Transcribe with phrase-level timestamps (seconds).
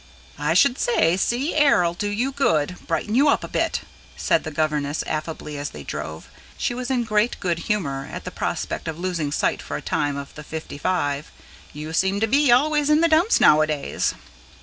[0.39, 3.81] "I should say sea air'll do you good brighten you up a bit,"
[4.17, 6.27] said the governess affably as they drove:
[6.57, 10.17] she was in great good humour at the prospect of losing sight for a time
[10.17, 11.29] of the fifty five.
[11.71, 14.15] "You seem to be always in the dumps nowadays."